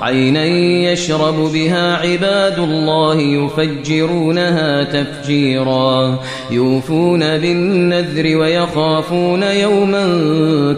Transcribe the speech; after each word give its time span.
عينا 0.00 0.44
يشرب 0.92 1.52
بها 1.52 1.96
عباد 1.96 2.58
الله 2.58 3.20
يفجرونها 3.20 4.84
تفجيرا 4.84 6.18
يوفون 6.50 7.20
بالنذر 7.20 8.36
ويخافون 8.36 9.42
يوما 9.42 10.06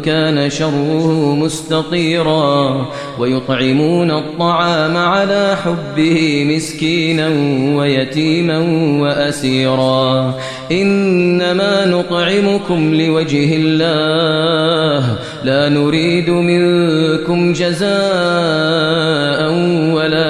كان 0.05 0.51
شره 0.51 1.35
مستطيرا 1.35 2.87
ويطعمون 3.19 4.11
الطعام 4.11 4.97
على 4.97 5.57
حبه 5.65 6.45
مسكينا 6.57 7.29
ويتيما 7.77 8.59
وأسيرا. 9.01 10.35
إنما 10.73 11.87
نطعمكم 11.87 12.95
لوجه 12.95 13.57
الله 13.57 15.19
لا 15.45 15.69
نريد 15.69 16.31
منكم 16.31 17.53
جزاء 17.53 19.02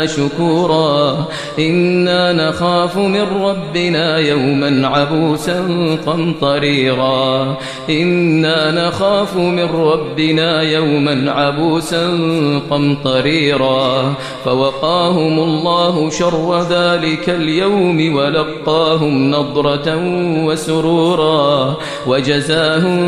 شكورا. 0.06 1.26
إنا 1.58 2.32
نخاف 2.32 2.96
من 2.96 3.26
ربنا 3.44 4.18
يوما 4.18 4.88
عبوسا 4.88 5.66
قمطريرا. 6.06 7.56
إنا 7.90 8.88
نخاف 8.88 9.36
من 9.36 9.64
ربنا 9.64 10.62
يوما 10.62 11.32
عبوسا 11.32 12.18
قمطريرا. 12.70 14.14
فوقاهم 14.44 15.38
الله 15.38 16.10
شر 16.10 16.62
ذلك 16.62 17.28
اليوم 17.28 18.14
ولقاهم 18.14 19.30
نضرة 19.30 19.98
وسرورا. 20.46 21.76
وجزاهم 22.06 23.02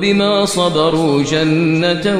بما 0.00 0.44
صبروا 0.44 1.22
جنة 1.22 2.16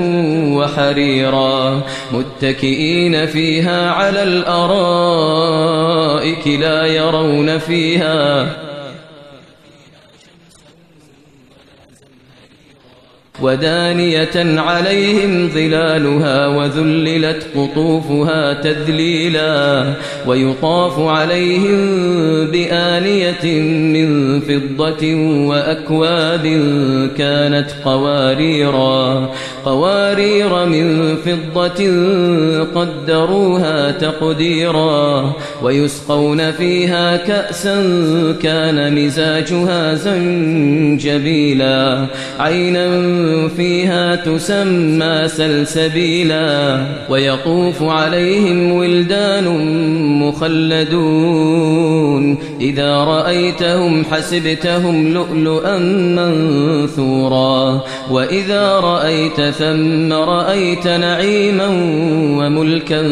وحريرا. 0.57 1.81
متكئين 2.12 3.27
فيها 3.27 3.91
على 3.97 4.22
الأرائك 4.22 5.78
لا 6.48 6.86
يرون 6.86 7.58
فيها 7.58 8.56
ودانية 13.42 14.61
عليهم 14.61 15.48
ظلالها 15.48 16.47
وذللت 16.47 17.47
قطوفها 17.56 18.53
تذليلا 18.53 19.84
ويطاف 20.27 21.01
عليهم 21.01 21.77
بآنية 22.47 23.60
من 23.62 24.41
فضة 24.41 25.15
وأكواب 25.49 26.43
كانت 27.19 27.71
قواريرا 27.84 29.31
قوارير 29.65 30.66
من 30.66 31.16
فضة 31.16 31.87
قدروها 32.75 33.91
تقديرا 33.91 35.33
ويسقون 35.62 36.53
فيها 36.53 37.16
كأسا 37.16 37.77
كان 38.43 39.05
مزاجها 39.05 39.94
زنجبيلا 39.94 41.66
عينا 42.39 42.87
فيها 43.56 44.16
تسمى 44.16 45.28
سلسبيلا 45.28 46.84
ويطوف 47.09 47.82
عليهم 47.82 48.72
ولدان 48.72 49.44
مخلدون. 50.22 51.96
إذا 52.61 53.05
رأيتهم 53.05 54.05
حسبتهم 54.05 55.12
لؤلؤا 55.12 55.78
منثورا. 56.17 57.81
وإذا 58.11 58.81
رأيت 58.81 59.41
ثم 59.41 60.12
رأيت 60.12 60.87
نعيما 60.87 61.66
وملكا 62.39 63.03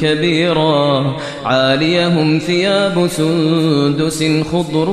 كبيرا. 0.00 1.16
عاليهم 1.44 2.38
ثياب 2.38 3.06
سندس 3.06 4.24
خضر 4.52 4.90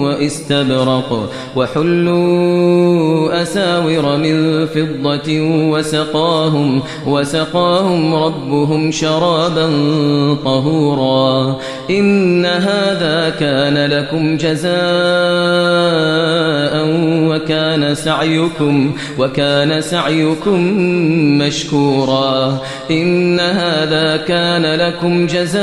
وإستبرق. 0.00 1.30
وحلوا 1.56 3.42
أساور 3.42 4.16
من 4.16 4.66
فضة 4.66 5.40
وسقاهم 5.70 6.82
وسقاهم 7.06 8.14
ربهم 8.14 8.90
شرابا 8.90 9.70
طهورا. 10.44 11.56
إن 11.90 12.46
هذا 12.46 13.32
كان 13.40 13.86
لكم 13.86 14.36
جزاء 14.36 14.70
وكان 17.28 17.94
سعيكم 17.94 18.92
وكان 19.18 19.80
سعيكم 19.80 20.60
مشكورا. 21.38 22.60
إن 22.90 23.40
هذا 23.40 24.16
كان 24.16 24.66
لكم 24.74 25.26
جزاء 25.26 25.60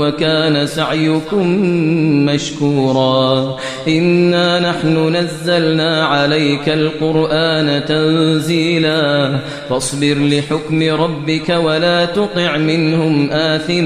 وكان 0.00 0.66
سعيكم 0.66 1.46
مشكورا. 2.26 3.56
إنا 3.88 4.70
نحن 4.70 5.16
نزلنا 5.16 6.04
عليك 6.04 6.68
القرآن 6.68 7.84
تنزيلا. 7.88 9.38
فاصبر 9.68 10.16
لحكم 10.18 10.82
ربك 10.82 11.48
ولا 11.48 12.04
تطع 12.04 12.56
منهم 12.56 13.30
آثما 13.30 13.85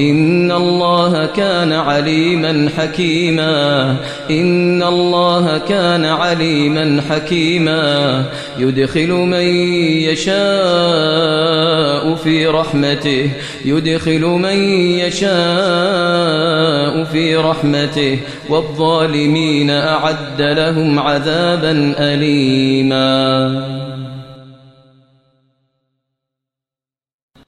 إن 0.00 0.52
الله 0.52 1.26
كان 1.26 1.72
عليما 1.72 2.68
حكيما. 2.78 3.96
إن 4.30 4.82
الله 4.82 5.60
كان 5.68 6.04
عليما 6.04 7.02
حكيما. 7.10 8.24
يدخل 8.58 9.08
من 9.08 9.46
يشاء 10.08 12.14
في 12.14 12.46
رحمته. 12.46 13.30
يدخل 13.64 14.20
من 14.20 14.58
يشاء 14.98 17.04
في 17.04 17.36
رحمته. 17.36 18.18
والظالمين 18.48 19.70
أعد 19.70 20.40
لهم 20.40 20.98
عذابا 20.98 21.94
أليما. 21.98 24.11